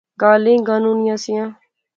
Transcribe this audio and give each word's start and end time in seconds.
گالیں 0.21 0.59
گانونیاں 0.67 1.17
سیاں 1.23 1.49